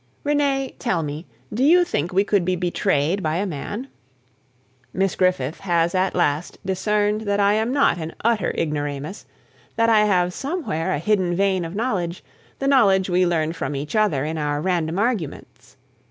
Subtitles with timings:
[0.23, 3.87] Renee, tell me, do you think we could be betrayed by a man?
[4.93, 9.27] Miss Griffith has at last discerned that I am not an utter ignoramus,
[9.75, 12.23] that I have somewhere a hidden vein of knowledge,
[12.57, 15.77] the knowledge we learned from each other in our random arguments.